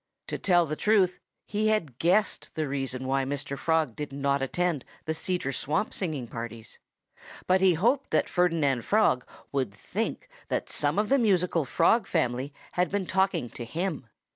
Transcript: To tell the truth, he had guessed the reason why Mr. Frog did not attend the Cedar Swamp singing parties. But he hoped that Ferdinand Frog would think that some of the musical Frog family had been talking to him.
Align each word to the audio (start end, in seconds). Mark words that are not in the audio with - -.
To 0.29 0.39
tell 0.39 0.65
the 0.65 0.75
truth, 0.75 1.19
he 1.45 1.67
had 1.67 1.99
guessed 1.99 2.55
the 2.55 2.67
reason 2.67 3.05
why 3.07 3.23
Mr. 3.23 3.55
Frog 3.55 3.95
did 3.95 4.11
not 4.11 4.41
attend 4.41 4.83
the 5.05 5.13
Cedar 5.13 5.51
Swamp 5.51 5.93
singing 5.93 6.25
parties. 6.25 6.79
But 7.45 7.61
he 7.61 7.75
hoped 7.75 8.09
that 8.09 8.27
Ferdinand 8.27 8.83
Frog 8.83 9.23
would 9.51 9.71
think 9.71 10.27
that 10.47 10.71
some 10.71 10.97
of 10.97 11.09
the 11.09 11.19
musical 11.19 11.65
Frog 11.65 12.07
family 12.07 12.51
had 12.71 12.89
been 12.89 13.05
talking 13.05 13.47
to 13.51 13.63
him. 13.63 14.07